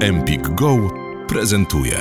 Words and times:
Empik 0.00 0.48
Go 0.48 0.90
prezentuje. 1.28 1.96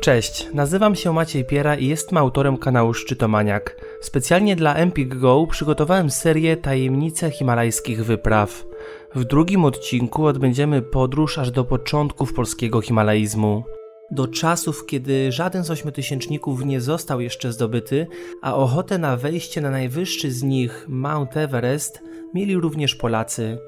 Cześć, 0.00 0.48
nazywam 0.54 0.94
się 0.94 1.12
Maciej 1.12 1.44
Piera 1.44 1.76
i 1.76 1.86
jestem 1.86 2.18
autorem 2.18 2.58
kanału 2.58 2.94
Szczytomaniak. 2.94 3.76
Specjalnie 4.00 4.56
dla 4.56 4.74
Empik 4.74 5.14
Go 5.14 5.46
przygotowałem 5.46 6.10
serię 6.10 6.56
Tajemnice 6.56 7.30
Himalajskich 7.30 8.04
Wypraw. 8.04 8.66
W 9.14 9.24
drugim 9.24 9.64
odcinku 9.64 10.26
odbędziemy 10.26 10.82
podróż 10.82 11.38
aż 11.38 11.50
do 11.50 11.64
początków 11.64 12.34
polskiego 12.34 12.80
himalaizmu. 12.80 13.64
Do 14.10 14.28
czasów, 14.28 14.86
kiedy 14.86 15.32
żaden 15.32 15.64
z 15.64 15.70
ośmiotysięczników 15.70 16.64
nie 16.64 16.80
został 16.80 17.20
jeszcze 17.20 17.52
zdobyty, 17.52 18.06
a 18.42 18.54
ochotę 18.54 18.98
na 18.98 19.16
wejście 19.16 19.60
na 19.60 19.70
najwyższy 19.70 20.30
z 20.30 20.42
nich, 20.42 20.86
Mount 20.88 21.36
Everest, 21.36 22.09
mieli 22.34 22.56
również 22.56 22.94
Polacy. 22.94 23.58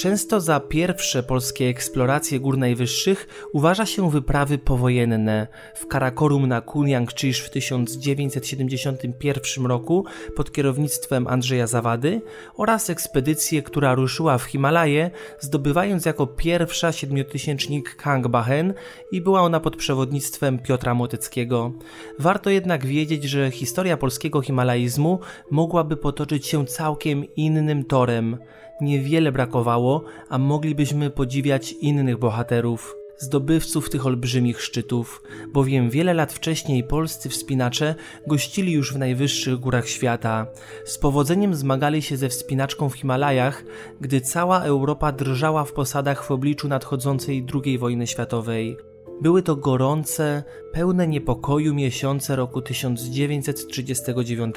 Często 0.00 0.40
za 0.40 0.60
pierwsze 0.60 1.22
polskie 1.22 1.68
eksploracje 1.68 2.40
gór 2.40 2.58
najwyższych 2.58 3.48
uważa 3.52 3.86
się 3.86 4.10
wyprawy 4.10 4.58
powojenne. 4.58 5.46
W 5.74 5.86
Karakorum 5.86 6.46
na 6.46 6.60
Kunjang-Chish 6.60 7.42
w 7.42 7.50
1971 7.50 9.66
roku 9.66 10.04
pod 10.36 10.52
kierownictwem 10.52 11.26
Andrzeja 11.26 11.66
Zawady 11.66 12.22
oraz 12.56 12.90
ekspedycję, 12.90 13.62
która 13.62 13.94
ruszyła 13.94 14.38
w 14.38 14.44
Himalaje, 14.44 15.10
zdobywając 15.40 16.04
jako 16.04 16.26
pierwsza 16.26 16.92
siedmiotysięcznik 16.92 17.96
Kangbahen 17.96 18.74
i 19.12 19.20
była 19.20 19.40
ona 19.40 19.60
pod 19.60 19.76
przewodnictwem 19.76 20.58
Piotra 20.58 20.94
Moteckiego. 20.94 21.72
Warto 22.18 22.50
jednak 22.50 22.86
wiedzieć, 22.86 23.24
że 23.24 23.50
historia 23.50 23.96
polskiego 23.96 24.42
himalaizmu 24.42 25.20
mogłaby 25.50 25.96
potoczyć 25.96 26.46
się 26.46 26.66
całkiem 26.66 27.34
innym 27.34 27.84
torem 27.84 28.38
niewiele 28.80 29.32
brakowało, 29.32 29.89
a 30.28 30.38
moglibyśmy 30.38 31.10
podziwiać 31.10 31.72
innych 31.72 32.18
bohaterów, 32.18 32.96
zdobywców 33.20 33.90
tych 33.90 34.06
olbrzymich 34.06 34.62
szczytów, 34.62 35.22
bowiem 35.52 35.90
wiele 35.90 36.14
lat 36.14 36.32
wcześniej 36.32 36.84
polscy 36.84 37.28
wspinacze 37.28 37.94
gościli 38.26 38.72
już 38.72 38.94
w 38.94 38.98
najwyższych 38.98 39.56
górach 39.56 39.88
świata. 39.88 40.46
Z 40.84 40.98
powodzeniem 40.98 41.54
zmagali 41.54 42.02
się 42.02 42.16
ze 42.16 42.28
wspinaczką 42.28 42.88
w 42.88 42.94
Himalajach, 42.94 43.64
gdy 44.00 44.20
cała 44.20 44.62
Europa 44.62 45.12
drżała 45.12 45.64
w 45.64 45.72
posadach 45.72 46.24
w 46.24 46.30
obliczu 46.30 46.68
nadchodzącej 46.68 47.46
II 47.64 47.78
wojny 47.78 48.06
światowej. 48.06 48.89
Były 49.22 49.42
to 49.42 49.56
gorące, 49.56 50.42
pełne 50.72 51.08
niepokoju 51.08 51.74
miesiące 51.74 52.36
roku 52.36 52.62
1939, 52.62 54.56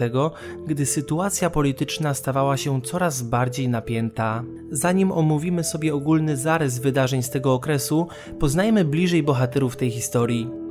gdy 0.67 0.85
sytuacja 0.85 1.49
polityczna 1.49 2.13
stawała 2.13 2.57
się 2.57 2.81
coraz 2.81 3.21
bardziej 3.21 3.69
napięta. 3.69 4.43
Zanim 4.71 5.11
omówimy 5.11 5.63
sobie 5.63 5.93
ogólny 5.93 6.37
zarys 6.37 6.79
wydarzeń 6.79 7.23
z 7.23 7.29
tego 7.29 7.53
okresu, 7.53 8.07
poznajmy 8.39 8.85
bliżej 8.85 9.23
bohaterów 9.23 9.75
tej 9.75 9.91
historii. 9.91 10.62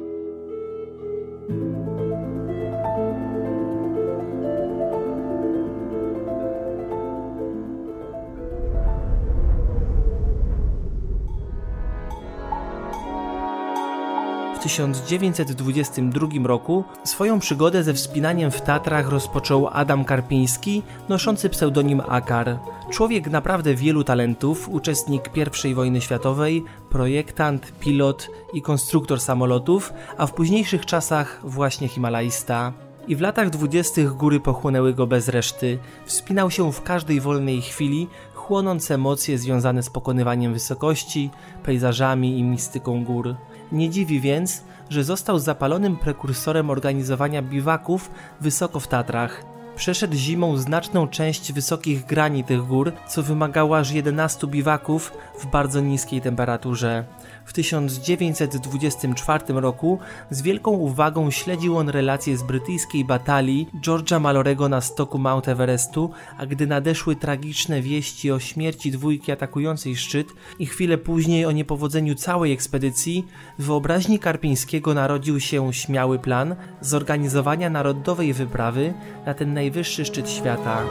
1922 14.62 16.28
roku 16.44 16.84
swoją 17.04 17.40
przygodę 17.40 17.84
ze 17.84 17.94
wspinaniem 17.94 18.50
w 18.50 18.60
Tatrach 18.60 19.08
rozpoczął 19.08 19.68
Adam 19.72 20.04
Karpiński, 20.04 20.82
noszący 21.08 21.48
pseudonim 21.48 22.02
Akar. 22.08 22.58
Człowiek 22.90 23.30
naprawdę 23.30 23.74
wielu 23.74 24.04
talentów, 24.04 24.68
uczestnik 24.68 25.30
I 25.64 25.74
wojny 25.74 26.00
światowej, 26.00 26.64
projektant, 26.90 27.72
pilot 27.80 28.28
i 28.54 28.62
konstruktor 28.62 29.20
samolotów, 29.20 29.92
a 30.18 30.26
w 30.26 30.32
późniejszych 30.32 30.86
czasach 30.86 31.40
właśnie 31.44 31.88
himalaista. 31.88 32.72
I 33.08 33.16
w 33.16 33.20
latach 33.20 33.50
dwudziestych 33.50 34.12
góry 34.12 34.40
pochłonęły 34.40 34.94
go 34.94 35.06
bez 35.06 35.28
reszty. 35.28 35.78
Wspinał 36.04 36.50
się 36.50 36.72
w 36.72 36.82
każdej 36.82 37.20
wolnej 37.20 37.62
chwili, 37.62 38.08
chłonąc 38.34 38.90
emocje 38.90 39.38
związane 39.38 39.82
z 39.82 39.90
pokonywaniem 39.90 40.52
wysokości, 40.52 41.30
pejzażami 41.62 42.38
i 42.38 42.42
mistyką 42.42 43.04
gór. 43.04 43.34
Nie 43.72 43.90
dziwi 43.90 44.20
więc, 44.20 44.62
że 44.90 45.04
został 45.04 45.38
zapalonym 45.38 45.96
prekursorem 45.96 46.70
organizowania 46.70 47.42
biwaków 47.42 48.10
wysoko 48.40 48.80
w 48.80 48.88
Tatrach. 48.88 49.44
Przeszedł 49.76 50.14
zimą 50.14 50.56
znaczną 50.56 51.08
część 51.08 51.52
wysokich 51.52 52.06
grani 52.06 52.44
tych 52.44 52.66
gór, 52.66 52.92
co 53.08 53.22
wymagało 53.22 53.78
aż 53.78 53.90
11 53.90 54.46
biwaków 54.46 55.12
w 55.38 55.46
bardzo 55.46 55.80
niskiej 55.80 56.20
temperaturze. 56.20 57.04
W 57.44 57.52
1924 57.52 59.44
roku 59.48 59.98
z 60.30 60.42
wielką 60.42 60.70
uwagą 60.70 61.30
śledził 61.30 61.76
on 61.76 61.88
relacje 61.88 62.36
z 62.36 62.42
brytyjskiej 62.42 63.04
batalii 63.04 63.68
George'a 63.82 64.20
Malorego 64.20 64.68
na 64.68 64.80
stoku 64.80 65.18
Mount 65.18 65.48
Everestu, 65.48 66.10
a 66.38 66.46
gdy 66.46 66.66
nadeszły 66.66 67.16
tragiczne 67.16 67.82
wieści 67.82 68.30
o 68.30 68.38
śmierci 68.38 68.90
dwójki 68.90 69.32
atakującej 69.32 69.96
szczyt 69.96 70.28
i 70.58 70.66
chwilę 70.66 70.98
później 70.98 71.46
o 71.46 71.52
niepowodzeniu 71.52 72.14
całej 72.14 72.52
ekspedycji, 72.52 73.26
w 73.58 73.64
wyobraźni 73.64 74.18
Karpińskiego 74.18 74.94
narodził 74.94 75.40
się 75.40 75.72
śmiały 75.72 76.18
plan 76.18 76.56
zorganizowania 76.80 77.70
narodowej 77.70 78.32
wyprawy 78.32 78.94
na 79.26 79.34
ten 79.34 79.54
najwyższy 79.54 80.04
szczyt 80.04 80.30
świata. 80.30 80.82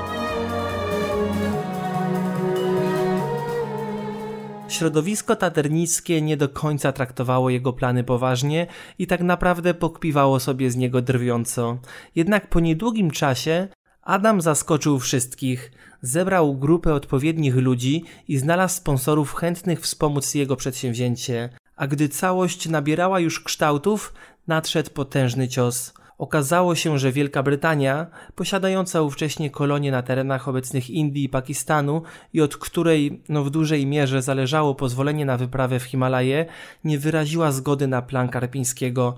Środowisko 4.72 5.36
taternickie 5.36 6.22
nie 6.22 6.38
do 6.38 6.50
końca 6.50 6.92
traktowało 6.92 7.50
jego 7.50 7.74
plany 7.74 8.04
poważnie 8.04 8.68
i 9.00 9.08
tak 9.08 9.22
naprawdę 9.22 9.74
pokpiwało 9.74 10.40
sobie 10.40 10.72
z 10.72 10.76
niego 10.76 11.02
drwiąco. 11.02 11.78
Jednak 12.16 12.50
po 12.50 12.60
niedługim 12.60 13.12
czasie 13.12 13.68
Adam 14.02 14.42
zaskoczył 14.42 15.00
wszystkich, 15.00 15.72
zebrał 16.02 16.58
grupę 16.58 16.94
odpowiednich 16.94 17.56
ludzi 17.56 18.04
i 18.28 18.38
znalazł 18.38 18.76
sponsorów 18.76 19.34
chętnych 19.34 19.82
wspomóc 19.82 20.36
jego 20.36 20.56
przedsięwzięcie. 20.56 21.50
A 21.76 21.88
gdy 21.88 22.10
całość 22.10 22.70
nabierała 22.70 23.20
już 23.20 23.40
kształtów, 23.40 24.14
nadszedł 24.48 24.90
potężny 24.90 25.48
cios. 25.48 25.94
Okazało 26.22 26.76
się, 26.76 27.00
że 27.00 27.12
Wielka 27.12 27.44
Brytania, 27.44 28.08
posiadająca 28.36 29.02
ówcześnie 29.02 29.50
kolonie 29.50 29.92
na 29.92 30.02
terenach 30.02 30.48
obecnych 30.48 30.90
Indii 30.90 31.24
i 31.24 31.30
Pakistanu 31.30 32.02
i 32.34 32.42
od 32.42 32.58
której 32.58 33.24
no, 33.30 33.44
w 33.44 33.50
dużej 33.50 33.86
mierze 33.86 34.22
zależało 34.22 34.76
pozwolenie 34.76 35.26
na 35.26 35.38
wyprawę 35.38 35.80
w 35.80 35.84
Himalaje, 35.84 36.46
nie 36.84 37.00
wyraziła 37.00 37.52
zgody 37.52 37.88
na 37.88 38.02
plan 38.02 38.30
Karpińskiego. 38.30 39.18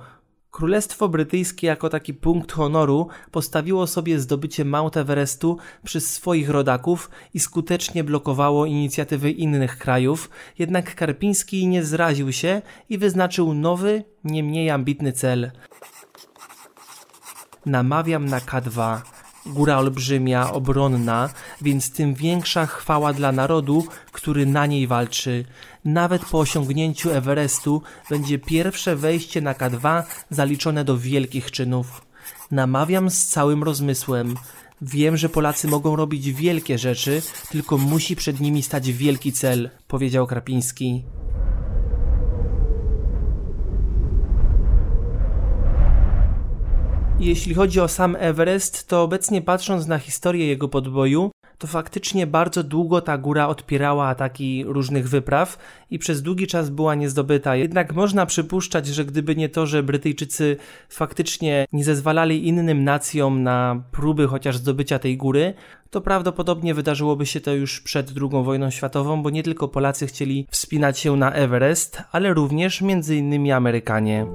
Królestwo 0.52 1.10
Brytyjskie 1.10 1.68
jako 1.68 1.90
taki 1.90 2.14
punkt 2.14 2.52
honoru 2.52 3.08
postawiło 3.32 3.88
sobie 3.88 4.20
zdobycie 4.20 4.66
Mount 4.66 4.98
Everestu 4.98 5.58
przez 5.84 6.14
swoich 6.14 6.50
rodaków 6.50 7.10
i 7.34 7.40
skutecznie 7.40 8.04
blokowało 8.04 8.66
inicjatywy 8.66 9.32
innych 9.32 9.78
krajów, 9.78 10.30
jednak 10.60 10.96
Karpiński 10.96 11.68
nie 11.68 11.84
zraził 11.84 12.32
się 12.32 12.62
i 12.90 12.98
wyznaczył 12.98 13.54
nowy, 13.54 14.04
nie 14.24 14.44
mniej 14.44 14.70
ambitny 14.70 15.14
cel– 15.14 15.52
namawiam 17.66 18.26
na 18.26 18.40
K2. 18.40 19.02
Góra 19.46 19.78
olbrzymia, 19.78 20.52
obronna, 20.52 21.30
więc 21.62 21.92
tym 21.92 22.14
większa 22.14 22.66
chwała 22.66 23.14
dla 23.14 23.32
narodu, 23.32 23.88
który 24.12 24.46
na 24.46 24.66
niej 24.66 24.88
walczy. 24.88 25.46
Nawet 25.86 26.26
po 26.26 26.40
osiągnięciu 26.40 27.12
Everestu 27.12 27.82
będzie 28.10 28.40
pierwsze 28.40 28.96
wejście 28.96 29.42
na 29.42 29.54
K2 29.54 30.04
zaliczone 30.30 30.84
do 30.86 30.98
wielkich 30.98 31.52
czynów. 31.52 32.06
Namawiam 32.52 33.10
z 33.10 33.26
całym 33.26 33.64
rozmysłem. 33.64 34.36
Wiem, 34.82 35.18
że 35.18 35.30
Polacy 35.30 35.68
mogą 35.68 35.96
robić 35.96 36.32
wielkie 36.32 36.78
rzeczy, 36.78 37.22
tylko 37.50 37.78
musi 37.78 38.16
przed 38.16 38.40
nimi 38.40 38.64
stać 38.64 38.92
wielki 38.92 39.34
cel, 39.34 39.70
powiedział 39.88 40.28
Krapiński. 40.28 41.04
Jeśli 47.24 47.54
chodzi 47.54 47.80
o 47.80 47.88
sam 47.88 48.16
Everest, 48.20 48.88
to 48.88 49.04
obecnie 49.04 49.42
patrząc 49.42 49.88
na 49.88 50.00
historię 50.00 50.48
jego 50.48 50.68
podboju, 50.68 51.32
to 51.58 51.68
faktycznie 51.68 52.28
bardzo 52.28 52.64
długo 52.64 53.02
ta 53.02 53.18
góra 53.18 53.48
odpierała 53.48 54.08
ataki 54.08 54.64
różnych 54.68 55.10
wypraw 55.10 55.58
i 55.90 56.00
przez 56.00 56.22
długi 56.22 56.48
czas 56.48 56.70
była 56.70 56.96
niezdobyta. 56.96 57.56
Jednak 57.56 57.94
można 57.94 58.26
przypuszczać, 58.26 58.88
że 58.88 59.06
gdyby 59.06 59.36
nie 59.36 59.50
to, 59.50 59.66
że 59.66 59.84
Brytyjczycy 59.84 60.58
faktycznie 60.90 61.66
nie 61.72 61.84
zezwalali 61.84 62.48
innym 62.48 62.84
nacjom 62.84 63.44
na 63.44 63.84
próby 63.92 64.28
chociaż 64.28 64.58
zdobycia 64.58 65.00
tej 65.00 65.18
góry, 65.18 65.54
to 65.90 66.02
prawdopodobnie 66.02 66.74
wydarzyłoby 66.74 67.26
się 67.26 67.42
to 67.42 67.54
już 67.54 67.82
przed 67.82 68.14
II 68.22 68.44
wojną 68.44 68.70
światową, 68.70 69.24
bo 69.24 69.30
nie 69.30 69.44
tylko 69.44 69.68
Polacy 69.68 70.08
chcieli 70.08 70.48
wspinać 70.52 71.00
się 71.00 71.16
na 71.16 71.32
Everest, 71.32 72.02
ale 72.12 72.34
również 72.34 72.82
innymi 73.10 73.52
Amerykanie. 73.52 74.28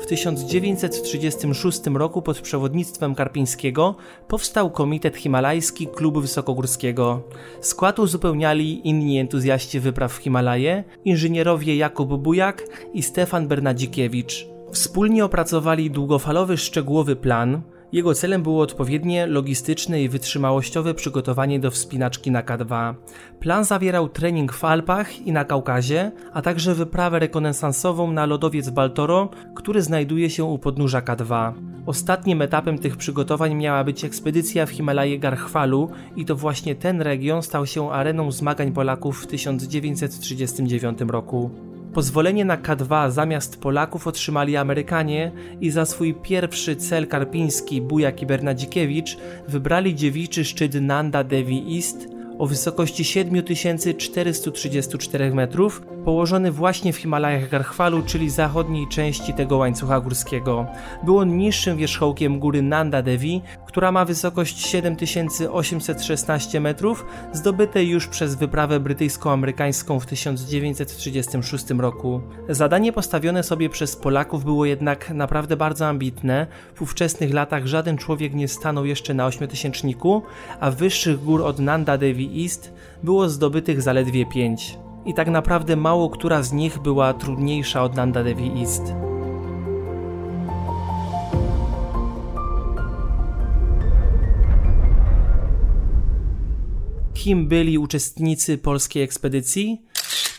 W 0.00 0.06
1936 0.06 1.86
roku 1.94 2.22
pod 2.22 2.40
przewodnictwem 2.40 3.14
Karpińskiego 3.14 3.94
powstał 4.28 4.70
Komitet 4.70 5.16
Himalajski 5.16 5.86
Klubu 5.86 6.20
Wysokogórskiego. 6.20 7.22
Skład 7.60 7.98
uzupełniali 7.98 8.88
inni 8.88 9.18
entuzjaści 9.18 9.80
wypraw 9.80 10.12
w 10.12 10.16
Himalaje, 10.16 10.84
inżynierowie 11.04 11.76
Jakub 11.76 12.22
Bujak 12.22 12.62
i 12.94 13.02
Stefan 13.02 13.48
Bernadzikiewicz. 13.48 14.46
Wspólnie 14.72 15.24
opracowali 15.24 15.90
długofalowy 15.90 16.56
szczegółowy 16.56 17.16
plan, 17.16 17.62
jego 17.96 18.14
celem 18.14 18.42
było 18.42 18.62
odpowiednie 18.62 19.26
logistyczne 19.26 20.02
i 20.02 20.08
wytrzymałościowe 20.08 20.94
przygotowanie 20.94 21.60
do 21.60 21.70
wspinaczki 21.70 22.30
na 22.30 22.42
K2. 22.42 22.94
Plan 23.40 23.64
zawierał 23.64 24.08
trening 24.08 24.52
w 24.52 24.64
Alpach 24.64 25.20
i 25.20 25.32
na 25.32 25.44
Kaukazie, 25.44 26.12
a 26.32 26.42
także 26.42 26.74
wyprawę 26.74 27.18
rekonesansową 27.18 28.12
na 28.12 28.26
lodowiec 28.26 28.70
Baltoro, 28.70 29.28
który 29.54 29.82
znajduje 29.82 30.30
się 30.30 30.44
u 30.44 30.58
podnóża 30.58 31.00
K2. 31.00 31.52
Ostatnim 31.86 32.42
etapem 32.42 32.78
tych 32.78 32.96
przygotowań 32.96 33.54
miała 33.54 33.84
być 33.84 34.04
ekspedycja 34.04 34.66
w 34.66 34.70
Himalaje 34.70 35.18
Garchwalu 35.18 35.90
i 36.16 36.24
to 36.24 36.36
właśnie 36.36 36.74
ten 36.74 37.00
region 37.00 37.42
stał 37.42 37.66
się 37.66 37.90
areną 37.90 38.32
zmagań 38.32 38.72
Polaków 38.72 39.22
w 39.22 39.26
1939 39.26 40.98
roku. 41.08 41.50
Pozwolenie 41.96 42.44
na 42.44 42.56
K2 42.56 43.10
zamiast 43.10 43.60
Polaków 43.60 44.06
otrzymali 44.06 44.56
Amerykanie 44.56 45.32
i 45.60 45.70
za 45.70 45.86
swój 45.86 46.14
pierwszy 46.14 46.76
cel 46.76 47.06
karpiński 47.06 47.80
Bujak 47.80 48.22
i 48.22 48.26
Bernadzikiewicz 48.26 49.16
wybrali 49.48 49.94
dziewiczy 49.94 50.44
szczyt 50.44 50.74
Nanda 50.80 51.24
Devi 51.24 51.76
East 51.76 52.15
o 52.38 52.46
wysokości 52.46 53.04
7434 53.04 55.34
metrów, 55.34 55.82
położony 56.04 56.52
właśnie 56.52 56.92
w 56.92 56.96
Himalajach 56.96 57.48
Garchwalu, 57.48 58.02
czyli 58.02 58.30
zachodniej 58.30 58.88
części 58.88 59.34
tego 59.34 59.56
łańcucha 59.56 60.00
górskiego. 60.00 60.66
Był 61.04 61.18
on 61.18 61.36
niższym 61.36 61.76
wierzchołkiem 61.76 62.38
góry 62.38 62.62
Nanda 62.62 63.02
Devi, 63.02 63.42
która 63.66 63.92
ma 63.92 64.04
wysokość 64.04 64.66
7816 64.66 66.60
metrów, 66.60 67.06
zdobytej 67.32 67.88
już 67.88 68.06
przez 68.06 68.34
wyprawę 68.34 68.80
brytyjsko-amerykańską 68.80 70.00
w 70.00 70.06
1936 70.06 71.70
roku. 71.70 72.20
Zadanie 72.48 72.92
postawione 72.92 73.42
sobie 73.42 73.68
przez 73.68 73.96
Polaków 73.96 74.44
było 74.44 74.64
jednak 74.64 75.10
naprawdę 75.10 75.56
bardzo 75.56 75.86
ambitne. 75.86 76.46
W 76.74 76.82
ówczesnych 76.82 77.34
latach 77.34 77.66
żaden 77.66 77.98
człowiek 77.98 78.34
nie 78.34 78.48
stanął 78.48 78.84
jeszcze 78.84 79.14
na 79.14 79.26
ośmiotysięczniku, 79.26 80.22
a 80.60 80.70
wyższych 80.70 81.24
gór 81.24 81.42
od 81.42 81.58
Nanda 81.58 81.98
Devi 81.98 82.25
East 82.42 82.72
było 83.02 83.28
zdobytych 83.28 83.82
zaledwie 83.82 84.26
pięć. 84.26 84.78
I 85.06 85.14
tak 85.14 85.28
naprawdę 85.28 85.76
mało 85.76 86.10
która 86.10 86.42
z 86.42 86.52
nich 86.52 86.78
była 86.78 87.14
trudniejsza 87.14 87.82
od 87.82 87.94
Nanda 87.94 88.24
Devi 88.24 88.60
East. 88.60 88.82
Kim 97.14 97.48
byli 97.48 97.78
uczestnicy 97.78 98.58
polskiej 98.58 99.02
ekspedycji? 99.02 99.82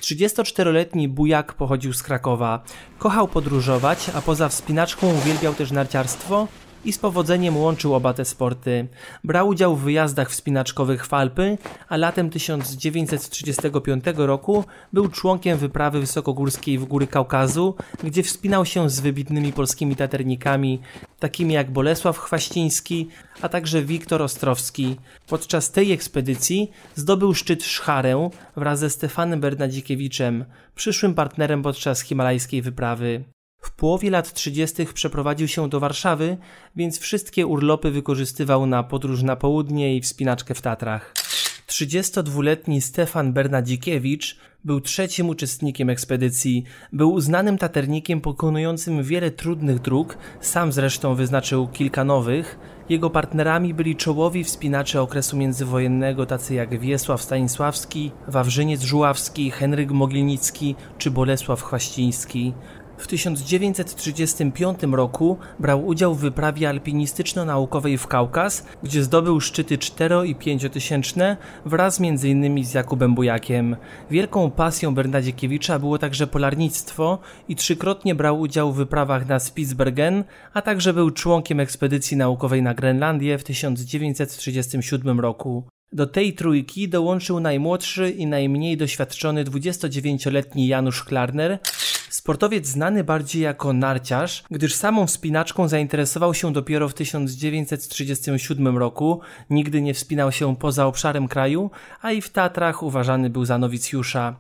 34-letni 0.02 1.08
Bujak 1.08 1.54
pochodził 1.54 1.94
z 1.94 2.04
Krakowa. 2.04 2.64
Kochał 3.00 3.28
podróżować, 3.28 4.10
a 4.14 4.22
poza 4.22 4.50
wspinaczką 4.50 5.14
uwielbiał 5.14 5.54
też 5.54 5.72
narciarstwo 5.72 6.48
i 6.86 6.94
z 6.94 6.98
powodzeniem 6.98 7.58
łączył 7.58 7.96
oba 7.96 8.14
te 8.14 8.26
sporty. 8.26 8.88
Brał 9.24 9.48
udział 9.48 9.76
w 9.76 9.82
wyjazdach 9.82 10.30
wspinaczkowych 10.30 11.06
w 11.06 11.14
Alpy, 11.14 11.58
a 11.90 11.98
latem 11.98 12.30
1935 12.30 14.04
roku 14.16 14.64
był 14.94 15.08
członkiem 15.08 15.58
wyprawy 15.58 16.00
wysokogórskiej 16.00 16.78
w 16.78 16.86
góry 16.86 17.08
Kaukazu, 17.08 17.76
gdzie 18.04 18.24
wspinał 18.24 18.66
się 18.66 18.90
z 18.90 19.00
wybitnymi 19.00 19.54
polskimi 19.54 19.96
taternikami, 19.96 20.80
takimi 21.20 21.54
jak 21.54 21.72
Bolesław 21.72 22.18
Chwaściński, 22.18 23.08
a 23.42 23.50
także 23.50 23.82
Wiktor 23.82 24.22
Ostrowski. 24.22 24.96
Podczas 25.28 25.72
tej 25.72 25.92
ekspedycji 25.92 26.72
zdobył 26.96 27.34
szczyt 27.34 27.64
Szcharę 27.64 28.30
wraz 28.56 28.80
ze 28.80 28.90
Stefanem 28.90 29.40
Bernadzikiewiczem, 29.40 30.46
przyszłym 30.76 31.14
partnerem 31.14 31.64
podczas 31.64 32.02
himalajskiej 32.02 32.62
wyprawy. 32.62 33.37
W 33.62 33.72
połowie 33.72 34.10
lat 34.10 34.34
30. 34.34 34.86
przeprowadził 34.94 35.48
się 35.48 35.70
do 35.70 35.80
Warszawy, 35.80 36.38
więc 36.76 37.00
wszystkie 37.00 37.48
urlopy 37.48 37.92
wykorzystywał 37.92 38.66
na 38.66 38.84
podróż 38.84 39.24
na 39.24 39.36
południe 39.36 39.96
i 39.96 40.02
wspinaczkę 40.02 40.54
w 40.54 40.62
Tatrach. 40.62 41.14
32-letni 41.68 42.82
Stefan 42.82 43.34
Bernadzikiewicz 43.34 44.38
był 44.66 44.82
trzecim 44.82 45.30
uczestnikiem 45.30 45.90
ekspedycji. 45.90 46.64
Był 46.94 47.14
uznanym 47.14 47.58
taternikiem 47.58 48.22
pokonującym 48.22 49.04
wiele 49.04 49.32
trudnych 49.32 49.80
dróg, 49.80 50.18
sam 50.42 50.72
zresztą 50.72 51.16
wyznaczył 51.16 51.68
kilka 51.68 52.04
nowych. 52.04 52.60
Jego 52.90 53.10
partnerami 53.10 53.74
byli 53.74 53.96
czołowi 53.96 54.44
wspinacze 54.44 55.02
okresu 55.02 55.38
międzywojennego, 55.38 56.26
tacy 56.26 56.54
jak 56.54 56.80
Wiesław 56.80 57.22
Stanisławski, 57.22 58.12
Wawrzyniec 58.28 58.82
Żuławski, 58.82 59.52
Henryk 59.52 59.92
Mogilnicki 59.92 60.76
czy 60.98 61.12
Bolesław 61.12 61.64
Chwaściński. 61.64 62.54
W 62.98 63.08
1935 63.08 64.80
roku 64.92 65.38
brał 65.60 65.86
udział 65.86 66.16
w 66.16 66.20
wyprawie 66.20 66.70
alpinistyczno-naukowej 66.70 67.98
w 67.98 68.08
Kaukaz, 68.08 68.66
gdzie 68.84 69.04
zdobył 69.04 69.42
szczyty 69.42 69.78
4 69.78 70.28
i 70.28 70.36
5 70.36 70.66
tysięczne 70.72 71.38
wraz 71.66 72.00
m.in. 72.02 72.66
z 72.66 72.74
Jakubem 72.74 73.16
Bujakiem. 73.16 73.76
Wielką 74.12 74.52
pasją 74.52 74.96
Bernadziekiewicza 74.96 75.80
było 75.80 75.98
także 75.98 76.28
polarnictwo 76.28 77.20
i 77.50 77.56
trzykrotnie 77.56 78.16
brał 78.16 78.40
udział 78.40 78.74
w 78.74 78.78
wyprawach 78.78 79.28
na 79.28 79.40
Spitsbergen, 79.40 80.24
a 80.54 80.62
także 80.62 80.94
był 80.94 81.12
członkiem 81.12 81.60
ekspedycji 81.60 82.18
naukowej 82.18 82.62
na 82.62 82.74
Grenlandię 82.74 83.38
w 83.38 83.44
1937 83.44 85.20
roku. 85.20 85.64
Do 85.92 86.08
tej 86.08 86.34
trójki 86.34 86.90
dołączył 86.90 87.40
najmłodszy 87.40 88.10
i 88.10 88.28
najmniej 88.28 88.78
doświadczony 88.78 89.46
29-letni 89.46 90.68
Janusz 90.68 91.04
Klarner, 91.04 91.60
Sportowiec 92.18 92.68
znany 92.68 93.04
bardziej 93.04 93.42
jako 93.42 93.74
narciarz, 93.74 94.44
gdyż 94.52 94.76
samą 94.76 95.08
wspinaczką 95.08 95.68
zainteresował 95.68 96.34
się 96.34 96.54
dopiero 96.54 96.90
w 96.90 96.94
1937 96.94 98.78
roku, 98.78 99.22
nigdy 99.50 99.82
nie 99.82 99.94
wspinał 99.94 100.32
się 100.32 100.56
poza 100.56 100.86
obszarem 100.86 101.28
kraju, 101.28 101.72
a 102.02 102.12
i 102.12 102.22
w 102.22 102.30
Tatrach 102.30 102.84
uważany 102.84 103.30
był 103.30 103.46
za 103.46 103.58
nowicjusza. 103.58 104.38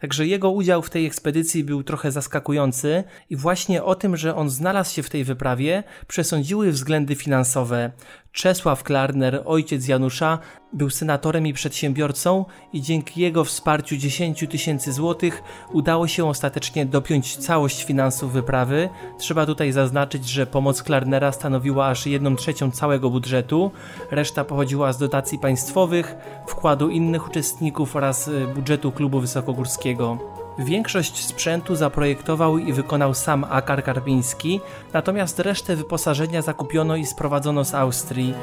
Także 0.00 0.26
jego 0.26 0.50
udział 0.50 0.82
w 0.82 0.90
tej 0.90 1.06
ekspedycji 1.06 1.64
był 1.64 1.82
trochę 1.82 2.12
zaskakujący 2.12 3.04
i 3.30 3.36
właśnie 3.36 3.84
o 3.84 3.94
tym, 3.94 4.16
że 4.16 4.34
on 4.34 4.50
znalazł 4.50 4.94
się 4.94 5.02
w 5.02 5.10
tej 5.10 5.24
wyprawie, 5.24 5.82
przesądziły 6.06 6.72
względy 6.72 7.14
finansowe. 7.14 7.92
Czesław 8.32 8.82
Klarner, 8.82 9.42
ojciec 9.44 9.88
Janusza, 9.88 10.38
był 10.72 10.90
senatorem 10.90 11.46
i 11.46 11.52
przedsiębiorcą 11.52 12.44
i 12.72 12.82
dzięki 12.82 13.20
jego 13.20 13.44
wsparciu 13.44 13.96
10 13.96 14.44
tysięcy 14.50 14.92
złotych 14.92 15.42
udało 15.72 16.08
się 16.08 16.28
ostatecznie 16.28 16.86
dopiąć 16.86 17.36
całość 17.36 17.84
finansów 17.84 18.32
wyprawy. 18.32 18.88
Trzeba 19.18 19.46
tutaj 19.46 19.72
zaznaczyć, 19.72 20.28
że 20.28 20.46
pomoc 20.46 20.82
Klarnera 20.82 21.32
stanowiła 21.32 21.86
aż 21.86 22.06
1 22.06 22.36
trzecią 22.36 22.70
całego 22.70 23.10
budżetu, 23.10 23.70
reszta 24.10 24.44
pochodziła 24.44 24.92
z 24.92 24.98
dotacji 24.98 25.38
państwowych, 25.38 26.14
wkładu 26.46 26.88
innych 26.88 27.28
uczestników 27.28 27.96
oraz 27.96 28.28
y, 28.28 28.46
budżetu 28.54 28.92
klubu 28.92 29.20
wysokogórskiego. 29.20 30.37
Większość 30.58 31.24
sprzętu 31.24 31.76
zaprojektował 31.76 32.58
i 32.58 32.72
wykonał 32.72 33.14
sam 33.14 33.44
Akar 33.50 33.84
Karpiński, 33.84 34.60
natomiast 34.92 35.38
resztę 35.38 35.76
wyposażenia 35.76 36.42
zakupiono 36.42 36.96
i 36.96 37.06
sprowadzono 37.06 37.64
z 37.64 37.74
Austrii. 37.74 38.34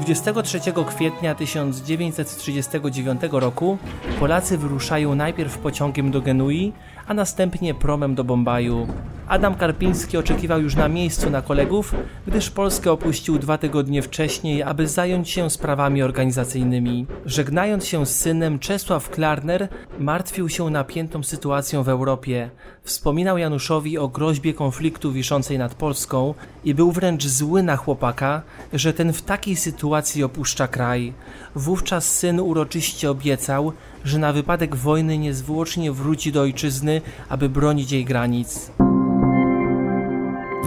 23 0.00 0.60
kwietnia 0.86 1.34
1939 1.34 3.20
roku 3.30 3.78
Polacy 4.20 4.58
wyruszają 4.58 5.14
najpierw 5.14 5.58
pociągiem 5.58 6.10
do 6.10 6.20
Genui, 6.20 6.72
a 7.06 7.14
następnie 7.14 7.74
promem 7.74 8.14
do 8.14 8.24
Bombaju. 8.24 8.86
Adam 9.30 9.54
Karpiński 9.54 10.16
oczekiwał 10.16 10.62
już 10.62 10.74
na 10.74 10.88
miejscu 10.88 11.30
na 11.30 11.42
kolegów, 11.42 11.94
gdyż 12.26 12.50
Polskę 12.50 12.92
opuścił 12.92 13.38
dwa 13.38 13.58
tygodnie 13.58 14.02
wcześniej, 14.02 14.62
aby 14.62 14.88
zająć 14.88 15.30
się 15.30 15.50
sprawami 15.50 16.02
organizacyjnymi. 16.02 17.06
Żegnając 17.26 17.86
się 17.86 18.06
z 18.06 18.20
synem, 18.20 18.58
Czesław 18.58 19.10
Klarner 19.10 19.68
martwił 19.98 20.48
się 20.48 20.70
napiętą 20.70 21.22
sytuacją 21.22 21.82
w 21.82 21.88
Europie. 21.88 22.50
Wspominał 22.82 23.38
Januszowi 23.38 23.98
o 23.98 24.08
groźbie 24.08 24.54
konfliktu 24.54 25.12
wiszącej 25.12 25.58
nad 25.58 25.74
Polską 25.74 26.34
i 26.64 26.74
był 26.74 26.92
wręcz 26.92 27.26
zły 27.26 27.62
na 27.62 27.76
chłopaka, 27.76 28.42
że 28.72 28.92
ten 28.92 29.12
w 29.12 29.22
takiej 29.22 29.56
sytuacji 29.56 30.24
opuszcza 30.24 30.68
kraj. 30.68 31.12
Wówczas 31.54 32.16
syn 32.16 32.40
uroczyście 32.40 33.10
obiecał, 33.10 33.72
że 34.04 34.18
na 34.18 34.32
wypadek 34.32 34.76
wojny 34.76 35.18
niezwłocznie 35.18 35.92
wróci 35.92 36.32
do 36.32 36.40
ojczyzny, 36.40 37.00
aby 37.28 37.48
bronić 37.48 37.92
jej 37.92 38.04
granic. 38.04 38.70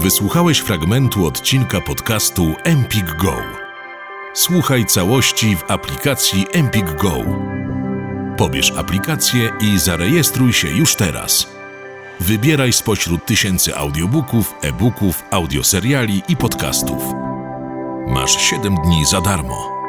Wysłuchałeś 0.03 0.59
fragmentu 0.59 1.25
odcinka 1.25 1.81
podcastu 1.81 2.53
Empik 2.63 3.05
Go. 3.15 3.35
Słuchaj 4.33 4.85
całości 4.85 5.55
w 5.55 5.71
aplikacji 5.71 6.45
Empik 6.53 6.95
Go. 6.95 7.13
Pobierz 8.37 8.71
aplikację 8.71 9.51
i 9.61 9.79
zarejestruj 9.79 10.53
się 10.53 10.67
już 10.67 10.95
teraz. 10.95 11.47
Wybieraj 12.19 12.73
spośród 12.73 13.25
tysięcy 13.25 13.75
audiobooków, 13.75 14.53
e-booków, 14.61 15.23
audioseriali 15.31 16.21
i 16.27 16.37
podcastów. 16.37 17.03
Masz 18.07 18.41
7 18.41 18.75
dni 18.85 19.05
za 19.05 19.21
darmo. 19.21 19.82